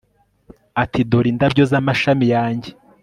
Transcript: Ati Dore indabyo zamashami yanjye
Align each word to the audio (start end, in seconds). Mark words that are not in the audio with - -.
Ati 0.83 0.99
Dore 1.09 1.27
indabyo 1.31 1.63
zamashami 1.71 2.25
yanjye 2.35 2.69